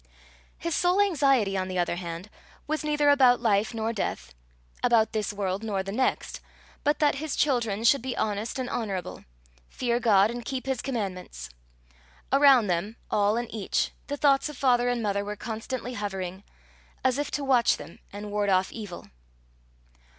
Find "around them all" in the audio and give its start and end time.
12.33-13.37